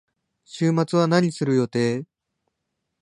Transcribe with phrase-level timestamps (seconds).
[0.45, 2.05] 週末は何をする予定？